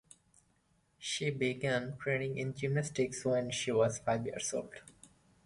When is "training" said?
1.99-2.39